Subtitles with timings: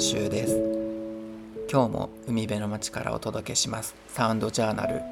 [0.00, 0.56] しゅうです。
[1.70, 3.96] 今日も海辺の街からお届けします。
[4.06, 5.02] サウンドジャーナル。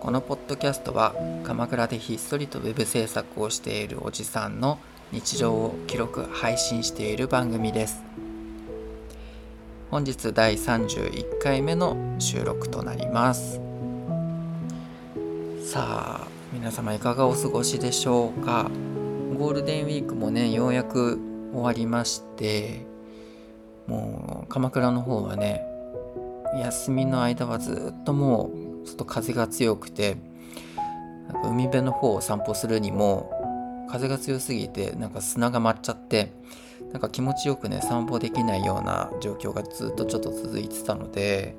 [0.00, 4.78] このポッドキャストは鎌倉でひっそりとウェブ制作をしているおじさんの
[5.10, 8.04] 日常を記録配信している番組です。
[9.90, 13.60] 本日第31回目の収録となります。
[15.64, 18.70] さあ皆様いかがお過ごしでしょうか？
[19.36, 21.18] ゴールデンウィークもねようやく
[21.52, 22.86] 終わりまして
[23.86, 25.62] もう鎌倉の方はね
[26.60, 28.50] 休みの間はずっとも
[28.82, 30.16] うちょっと風が強くて
[31.42, 33.30] 海辺の方を散歩するにも
[33.90, 36.32] 風が強すぎてなんか砂が舞っちゃって
[36.92, 41.56] なんか気持ちよくね散歩できないような状況がずっとちょっと続いてたので、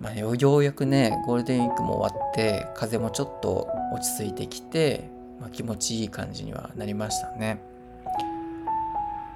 [0.00, 7.69] まあ、ようやくねゴールデンウィークも終わって風もちょっと落ち着いてきて、まあ、気持ちいい感じにはなりましたね。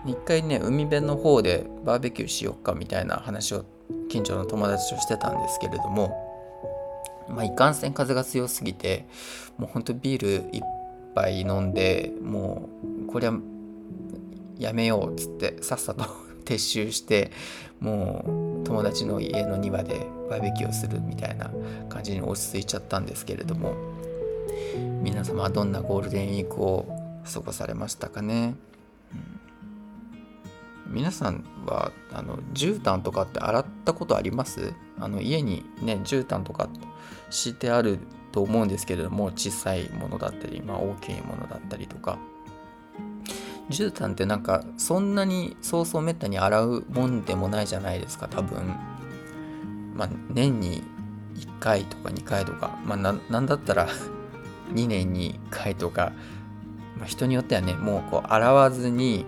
[0.07, 3.65] 一回ね海辺の方でバーベキューしよっかみたいな話を
[4.09, 6.13] 近所の友達としてたんですけれども
[7.29, 9.07] まあいかんせん風が強すぎて
[9.57, 10.63] もうほんとビール一
[11.15, 12.69] 杯飲んでも
[13.03, 13.33] うこりゃ
[14.59, 16.05] やめようっつってさっさと
[16.45, 17.33] 撤収して
[17.81, 21.51] もう友達の家の庭でバーベキューをするみたいな
[21.89, 23.75] 感じに落ち着いちゃったんですけれども
[25.03, 26.87] 皆様はどんなゴールデンウィークを
[27.33, 28.55] 過ごされましたかね、
[29.13, 29.44] うん
[30.95, 34.73] 皆さんはあの絨毯とかって洗ったことあります？
[34.99, 36.69] あの家にね絨毯とか
[37.31, 37.99] 敷いてある
[38.31, 42.19] と思うんですけれども小さいものだったり、まあ、大きいものだったりとか。
[43.71, 48.77] 絨毯ってなんかそんなにそうそうめったに洗うもんでもないじゃないですか多分。
[49.97, 50.85] まあ年に
[51.35, 52.79] 1回とか2回とか。
[52.85, 53.89] まあなんだったら
[54.73, 56.13] 2年に1回とか、
[56.99, 59.25] まあ、人によってはねもうこう洗わずに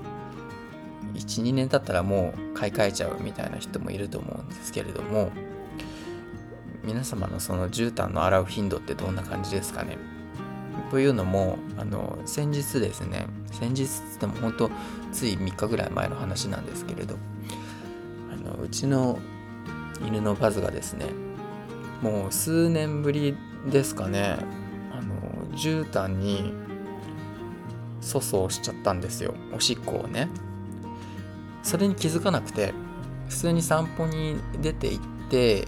[1.16, 5.30] 12年経ったらもう買い替えちゃうみたいな人もいると思うんですけれども
[6.84, 9.98] 皆様のその絨毯の洗う頻度ってどんな感じですかね？
[10.90, 13.88] というのもあの先日ですね先日
[14.20, 14.70] でも本当
[15.12, 17.16] つい3日ぐらい前の話なんですけれど
[18.32, 19.18] あのうちの
[20.06, 21.06] 犬のバズがですね
[22.02, 23.36] もう数年ぶり
[23.68, 24.36] ですかね
[24.92, 25.14] あの
[25.56, 26.52] 絨毯に
[28.02, 29.34] 粗相しちゃったんですよ。
[29.52, 30.28] おしっこをね。
[31.66, 32.72] それに気づかなくて
[33.28, 35.66] 普通に散歩に出て行って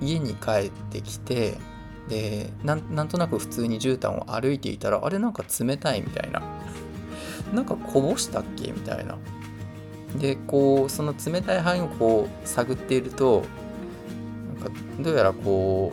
[0.00, 1.56] 家に帰ってきて
[2.08, 6.42] でなんとなく普通に絨毯を歩いていたらあれなんか冷たいみたいな。
[7.54, 9.16] なんかこぼしたっけみたいな。
[10.16, 13.44] でこうその冷たい範囲をこう探っていると
[14.60, 15.92] なんかどうやらこ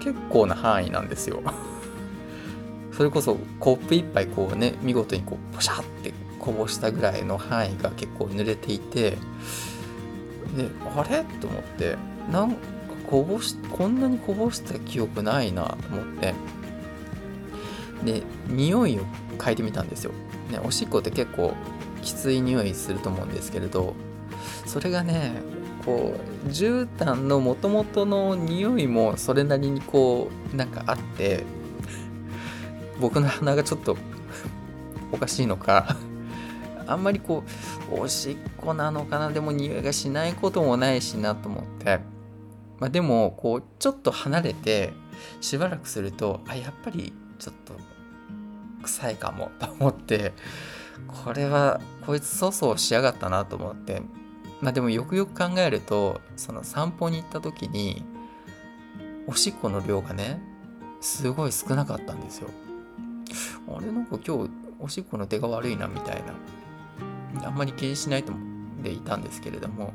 [0.00, 1.42] う結構な範囲なんですよ。
[2.92, 6.12] それこそコップ一杯こうね見事にこうポシャって
[6.46, 9.10] こぼしたぐらいの範囲が結構濡れていて
[10.56, 11.24] であれ？
[11.40, 11.96] と思って
[12.32, 12.56] なんか
[13.06, 16.34] こぼしこんなにこぼした記憶ないなと思って。
[18.04, 19.02] で匂いを
[19.38, 20.12] 嗅いでみたんですよ、
[20.50, 21.54] ね、おしっこって結構
[22.02, 23.94] きつい匂いすると思うんですけれど
[24.66, 25.32] それがね
[25.84, 26.14] こ
[26.44, 31.44] う絨毯のもともとの匂いもそれなりにこうなんかあって
[33.00, 33.96] 僕の鼻がちょっと
[35.10, 35.96] おかしいのか
[36.86, 37.44] あんまりこ
[37.90, 39.30] うおしっこなのかな。
[39.30, 42.00] でも匂いがしないこともないしなと思って、
[42.78, 44.92] まあ、でもこうちょっと離れて
[45.40, 47.74] しばらくするとあやっぱりちょっと
[48.82, 50.32] 臭いかもと思って
[51.24, 54.02] これはこいつ粗相しやがったなと思って。
[54.60, 58.02] まあでもよくよく考えるとその散歩に行った時に
[59.26, 60.40] おしっこの量がね
[61.00, 62.48] すごい少なかったんですよ。
[63.68, 66.32] あれなんか今日おしっこの出が悪いなみたいな。
[67.44, 68.40] あんまり気にしないと思
[68.80, 69.92] っていたんですけれども、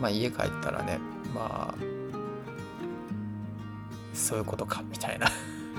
[0.00, 0.98] まあ家帰ったらね、
[1.34, 1.84] まあ、
[4.14, 5.28] そういうことか、みたいな。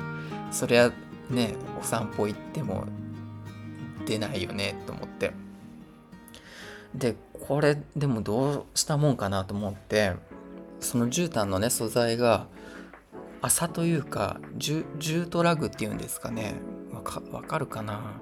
[0.52, 0.92] そりゃ
[1.30, 2.86] ね、お散歩行っても
[4.06, 5.32] 出ないよね、と思って。
[6.94, 7.16] で、
[7.48, 10.14] これでもどうしたもんかなと思って、
[10.80, 12.48] その絨毯のね、素材が、
[13.42, 16.56] 麻というか、ジュジュートラグっていうんですかね。
[16.94, 18.22] わかかるかな？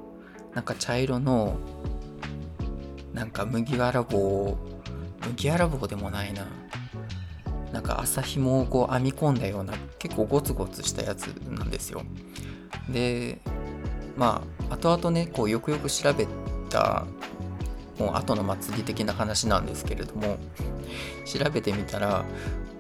[0.56, 1.58] なんか茶色の
[3.14, 4.58] なんか麦わら棒
[5.28, 6.48] 麦わら棒でもないな。
[7.72, 12.04] なんか麻紐をこう編み込んだような結構ゴツゴツしたやつなんですよ。
[12.90, 13.40] で
[14.18, 16.28] まあ後々ねこうよくよく調べ
[16.70, 17.06] た
[17.98, 20.38] もう後の祭り的な話なんですけれども
[21.26, 22.26] 調べてみたら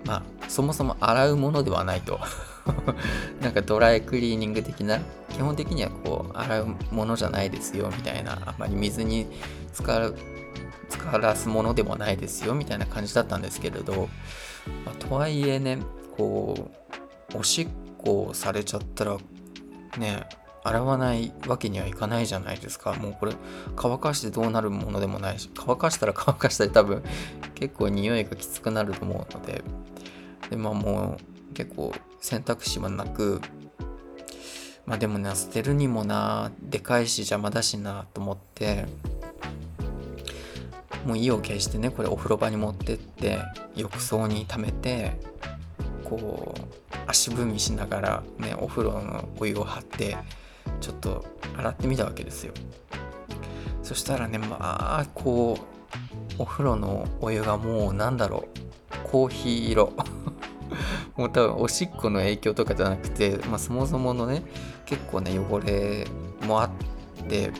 [0.05, 2.19] まあそもそも洗うものではないと。
[3.41, 4.99] なんかドライクリーニング的な
[5.29, 9.27] 基本的にはこう洗うものじゃないですよみたいなあまり水に
[9.73, 10.15] 使う
[10.89, 14.09] 使わすものでもないですよみたいな感じだったんですけれど、
[14.85, 15.79] まあ、とはいえね
[16.17, 16.71] こ
[17.33, 17.67] うおしっ
[17.97, 19.17] こをされちゃったら
[19.97, 20.25] ね
[20.63, 22.93] 洗わないわけにはいかないじゃないですか。
[22.93, 23.33] もうこれ
[23.75, 27.03] 乾かしてどうなるものでもないし乾かしたら 乾かしたら多分
[27.55, 29.63] 結構匂いがきつくなると思うので。
[30.49, 33.41] でまあもう結構選択肢はなく
[34.85, 38.85] まあでもね捨てるにもなでかいし邪魔だしなと思って
[41.05, 43.39] もう意を決してねこれお風呂場に持ってって
[43.75, 45.13] 浴槽に溜めて
[46.03, 46.61] こう
[47.07, 50.17] 足踏みしながらねお風呂のお湯を張って
[50.79, 51.25] ちょっと
[51.57, 52.53] 洗ってみたわけですよ。
[53.83, 59.93] そしたらねまあこうお風呂のお湯がもうなんだろうコーヒー色。
[61.15, 64.43] もう多分おしっこの影響とかじゃなくて、まあ、そもそものね
[64.85, 66.07] 結構ね汚れ
[66.45, 66.71] もあっ
[67.27, 67.51] て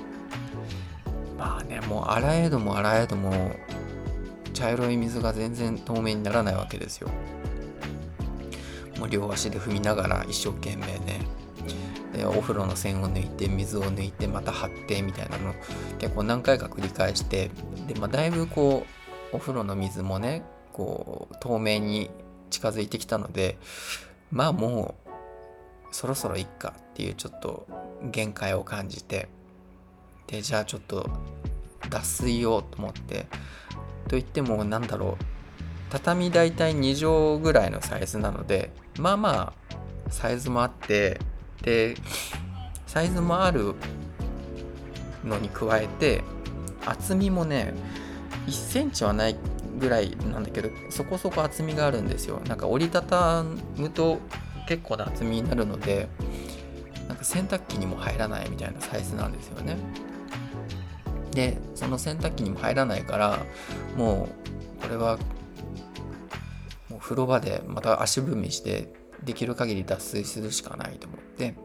[1.37, 3.51] まあねもう洗えども洗えども
[4.53, 7.09] 茶色い水が全然透明にならないわけですよ。
[8.99, 11.21] もう両足で踏みながら一生懸命ね。
[12.13, 15.53] でお風呂の線を抜いて水を抜いてまた張ってみたいなの
[15.97, 17.49] 結構何回か繰り返して
[17.87, 18.85] で、まあ、だいぶこ
[19.31, 20.43] うお風呂の水もね
[20.73, 22.09] こう透明に
[22.51, 23.57] 近づいてきたので
[24.31, 25.11] まあもう
[25.91, 27.67] そろそろいっかっていうちょっと
[28.03, 29.27] 限界を感じて
[30.27, 31.09] でじゃあちょっと
[31.89, 33.25] 脱水をと思って
[34.07, 35.23] といってもなんだろう
[35.89, 39.53] 畳大体2畳ぐらいのサイズなのでまあま
[40.09, 41.19] あサイズもあって
[41.63, 41.95] で
[42.87, 43.75] サイズもある
[45.23, 46.23] のに加えて
[46.85, 47.73] 厚みもね
[48.47, 49.35] 1センチはない
[49.81, 52.39] ぐらいなんだけどそこそこ厚みがあるんですよ。
[52.47, 53.43] なんか折りたた
[53.75, 54.19] むと
[54.67, 56.07] 結構な厚みになるので
[57.07, 59.75] なんか洗濯機にも入らないみたいなサイズなんですよね。
[61.31, 63.39] でその洗濯機にも入らないから
[63.97, 64.29] も
[64.79, 65.17] うこれは
[66.89, 68.93] もう風呂場でまた足踏みして
[69.23, 71.55] できる限り脱水するしかないと思って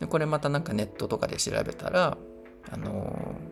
[0.00, 2.18] でこれまたなんかネットとかで調べたら
[2.70, 3.36] あの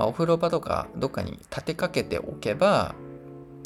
[0.00, 2.94] まあ、お風呂場とかどっかに立てかけておけば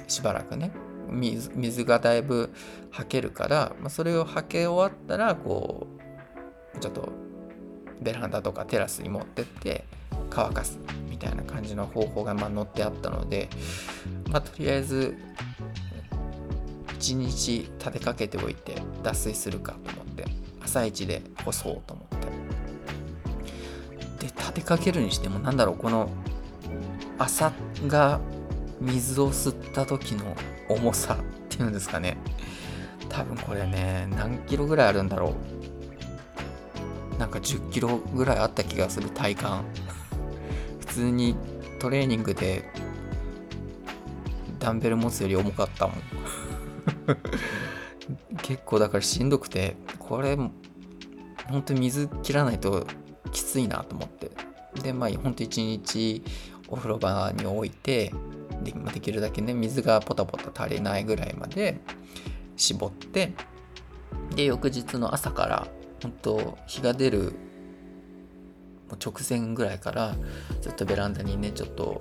[0.09, 0.73] しばらくね
[1.09, 2.53] 水水がだいぶ
[2.91, 5.87] はけるから、まあ、それをはけ終わったらこ
[6.77, 7.13] うちょっと
[8.03, 9.85] ベランダとかテラスに持ってって
[10.29, 13.49] 乾かすみたいな感じの方法がま載ってあったので、
[14.29, 15.17] まあ、とりあえず
[16.99, 20.25] 1日立てかけておいて脱水するかと思って
[20.61, 22.04] 朝一で干そうと思って。
[24.19, 26.09] で立てかけるにしても何だろうこの
[27.19, 27.53] 朝
[27.87, 28.21] が
[28.81, 30.37] 水を吸った時の
[30.69, 32.17] 重さっていうんですかね。
[33.09, 35.35] 多分これね何キロぐらいあるんだろ
[37.15, 37.19] う。
[37.19, 39.65] なんか10キロぐらいあった気がする体感。
[40.81, 41.37] 普通に
[41.79, 42.65] トレーニングで
[44.59, 45.97] ダンベル持つより重かったもん。
[48.43, 52.87] 結構だからしんどくてこれ本当に水切らないと
[53.33, 54.31] きついなと思って。
[54.83, 56.23] でまあ本当一日
[56.69, 58.13] お風呂場に置いて
[58.63, 61.81] でできるだけね水がポタポタ足りないぐらいまで
[62.57, 63.33] 絞って
[64.35, 65.67] で翌日の朝から
[66.03, 67.35] 本当日が出る
[69.03, 70.15] 直前ぐらいから
[70.61, 72.01] ずっとベランダにねちょっと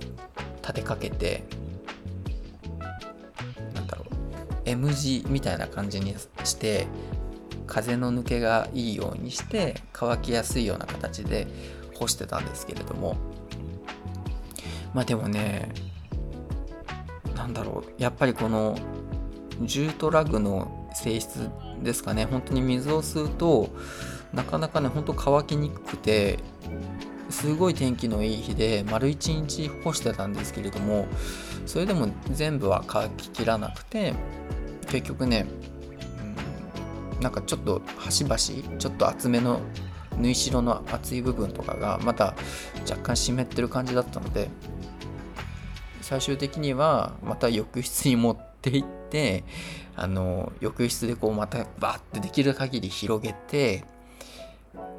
[0.62, 1.44] 立てかけて
[3.74, 4.14] なんだろう
[4.64, 6.86] M 字みたいな感じにして
[7.74, 11.48] 風の抜けがいいようにして乾きやすいような形で
[11.94, 13.16] 干してたんですけれども。
[14.94, 15.72] まあでもね
[17.34, 18.02] なんだろう。
[18.02, 18.78] やっぱりこの
[19.62, 21.50] ジュートラグの性質
[21.82, 22.26] ですかね。
[22.26, 23.70] 本当に水を吸うと
[24.32, 26.38] なかなかねほんと乾きにくくて
[27.28, 31.08] すごい天気のいい日で丸一日干してたんですけれども
[31.66, 34.14] それでも全部は乾ききらなくて
[34.86, 35.46] 結局ね、
[37.24, 38.36] なんかちょっと端々
[38.78, 39.62] ちょっと厚めの
[40.18, 42.34] 縫い代の厚い部分とかがまた
[42.82, 44.50] 若干湿ってる感じだったので
[46.02, 49.42] 最終的にはまた浴室に持って行って
[49.96, 53.84] あの浴室でこうまたバッてできる限り広げて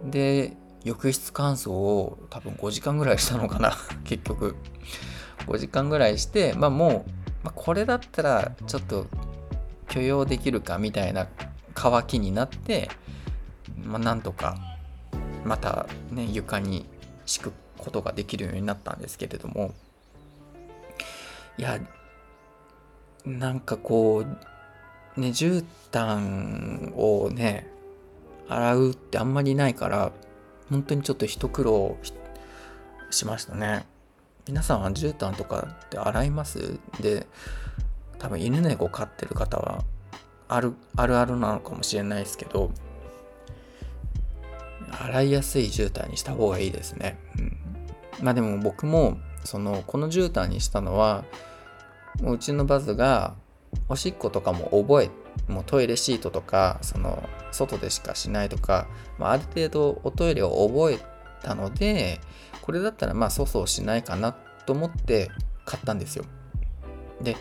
[0.04, 3.78] で浴室乾燥を多分5時間ぐらいしたのかな。
[4.04, 4.56] 結局
[5.46, 7.12] 5時間ぐらいしてまあもう、
[7.44, 9.06] ま、これだったらちょっと
[9.90, 11.28] 許容できるかみたいな
[11.76, 12.90] 乾きになって、
[13.84, 14.58] まあ、なんとか
[15.44, 16.88] またね床に
[17.28, 19.74] 敷くことができるようになったんですけれども
[21.60, 21.80] いや
[23.26, 24.26] なんかこ
[25.18, 27.68] うね絨毯をね
[28.48, 30.12] 洗うってあんまりないから
[30.70, 31.98] 本当にちょっと一苦労
[33.12, 33.86] しましたね。
[34.48, 36.80] 皆さんは絨毯とかって洗います？
[37.02, 37.26] で
[38.20, 39.84] 多分犬猫飼ってる方は
[40.48, 42.72] あるあるあるなのかもしれないですけど
[44.92, 47.58] 洗いやすい絨毯にした方がいいですね、うん、
[48.22, 51.26] まあでも僕もそのこの絨毯にしたのは
[52.24, 53.36] うちのバズが
[53.90, 58.88] おしっことかも覚えもうトイレシートとかその外でしかしないとか、
[59.18, 61.00] まあ、ある程度おトイレを覚え
[61.44, 62.20] たので
[62.62, 64.34] これだったらまあ粗相しないかな
[64.66, 65.30] と思って
[65.66, 66.26] 買ったんですよ。
[67.22, 67.36] で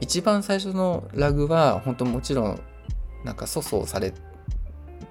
[0.00, 2.60] 一番最初のラグは本当もちろん
[3.24, 4.12] なんか粗相され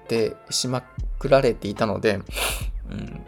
[0.08, 0.82] てしま
[1.18, 2.20] くられていたので、
[2.90, 3.26] うん、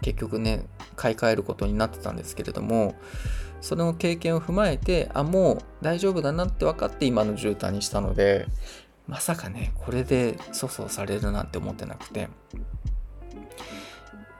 [0.00, 2.94] 結局ね買い替えることになってたんですけれども
[3.60, 8.46] その経験を踏まえてあもう大丈夫だなって分かって今の絨毯にしたので
[9.06, 12.28] まさかねこれで粗相されるなんて思ってなくて。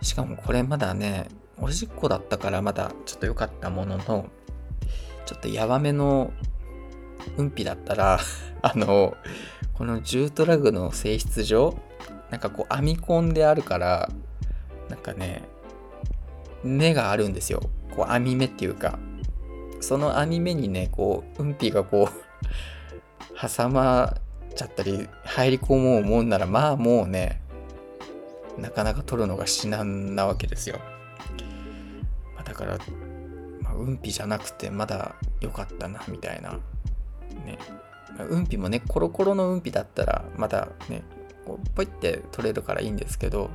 [0.02, 4.28] しかもこれまだねおしっこだったからまだちょっと良かったものの
[5.26, 6.32] ちょっとやばめの
[7.36, 8.18] うんぴだったら
[8.62, 9.16] あの
[9.74, 11.76] このジュートラグの性質上
[12.30, 14.08] なんかこう編み込んであるから
[14.88, 15.42] なんかね
[16.64, 17.60] 根があるんですよ。
[17.96, 18.98] こう網目っていうか。
[19.82, 27.42] その網目にねこううんぴがこう挟まっちゃったり入り込もうもんならまあもうね
[28.58, 30.78] なかなか取るのが至難なわけですよ、
[32.36, 32.78] ま、だから、
[33.72, 36.52] まあ、うんぴじゃなくてまだ良かったなみたいな。
[37.44, 37.58] ね。
[38.28, 41.02] うんぴもねコロコロのうんぴだったらまだね
[41.46, 43.50] こうポイって取れるからいいんですけど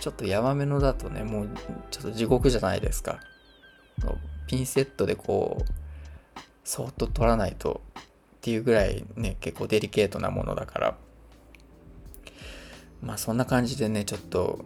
[0.00, 1.50] ちょっとヤマメのだとねもう
[1.90, 3.20] ちょっと地獄じゃないですか。
[4.46, 8.02] ピンセットでこうそっと取らないとっ
[8.40, 10.96] ていうぐらいね結構デリケートなものだから。
[13.00, 14.64] まあそんな感じでねちょっと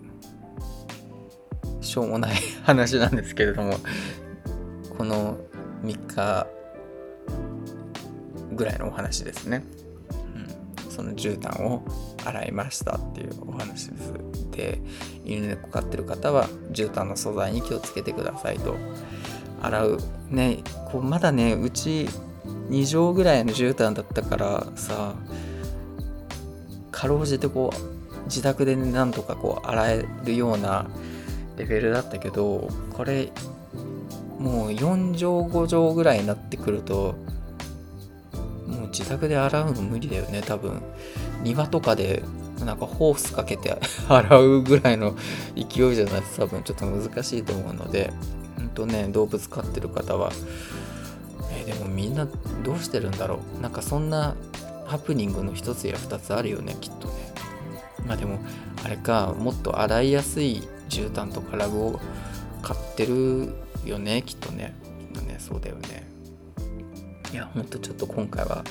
[1.82, 3.74] しょうもない 話なんですけれども。
[5.02, 5.36] この
[5.82, 6.46] 3日
[8.52, 9.64] ぐらいのお話ですね、
[10.86, 11.82] うん、その絨毯を
[12.24, 14.12] 洗いましたっていうお話です。
[14.52, 14.80] で
[15.24, 18.76] 犬猫飼ってる方は絨毯の素材に気をつけてくださいと。
[19.60, 19.98] 洗う。
[20.30, 22.06] ねこうまだねうち
[22.70, 25.16] 2畳ぐらいの絨毯だったからさ
[26.92, 30.86] かろうじてこう自宅でなんとかこう洗えるような
[31.56, 33.32] レベルだったけどこれ
[34.42, 37.14] もう4畳5畳ぐらいになってくると
[38.66, 40.82] もう自宅で洗うの無理だよね多分。
[41.42, 42.22] 庭とかで
[42.64, 43.76] なんかホースかけて
[44.08, 45.16] 洗うぐらいの
[45.56, 48.12] 勢いじゃないと多分ちょっと難しいと思うので。
[48.56, 50.30] ほんとね動物飼ってる方は
[51.50, 52.26] え、でもみんな
[52.64, 53.60] どうしてるんだろう。
[53.60, 54.34] なんかそんな
[54.86, 57.14] ハプニングの一つや二つあるよねきっとね。
[58.06, 58.38] まあでも
[58.84, 62.00] あれかもっと洗いやすい絨毯とかラグを
[62.62, 63.52] 買ってる
[63.88, 64.74] よねきっとね。
[65.12, 66.06] きっとねそうだよね。
[67.32, 68.64] いやほんとちょっと今回は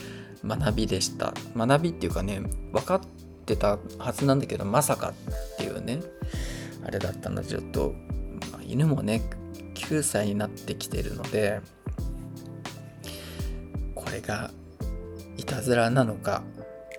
[0.45, 1.33] 学びでした。
[1.55, 2.41] 学びっていうかね
[2.71, 3.01] 分かっ
[3.45, 6.01] てたはずなんだけどまさかっていうね
[6.85, 7.93] あれだったのでちょっと、
[8.51, 9.21] まあ、犬もね
[9.75, 11.61] 9歳になってきてるので
[13.95, 14.51] これが
[15.37, 16.43] いたずらなのか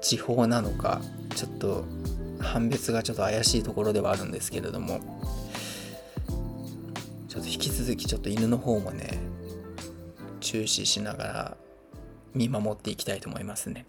[0.00, 1.00] 地方なのか
[1.35, 1.85] ちょっと
[2.40, 5.00] 判別がちょっと怪しいところではあるんですけれども
[7.32, 9.18] ちょっと引き続きちょっと犬の方もね
[10.40, 11.56] 注視しながら
[12.34, 13.86] 見守っていきたいと思いますね。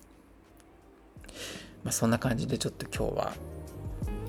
[1.83, 3.33] まあ、そんな感じでちょっと今日は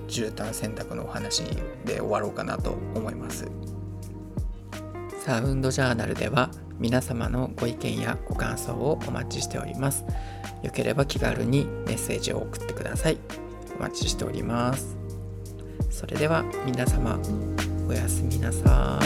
[0.08, 1.44] 絨毯洗濯のお話
[1.84, 3.46] で終わろうかなと思います。
[5.24, 10.04] サウンドジャーナルでは皆様のご意見やご感想をお待ちしております。
[10.64, 13.18] よければ気軽にメッセージを送ってください。
[13.78, 14.96] お待ちしております。
[15.88, 17.20] それでは皆様
[17.86, 19.04] おやすみなさい。